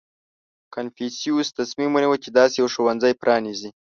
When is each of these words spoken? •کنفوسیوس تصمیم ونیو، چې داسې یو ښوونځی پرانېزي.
•کنفوسیوس 0.75 1.47
تصمیم 1.59 1.89
ونیو، 1.93 2.21
چې 2.23 2.29
داسې 2.37 2.55
یو 2.61 2.67
ښوونځی 2.73 3.13
پرانېزي. 3.21 3.69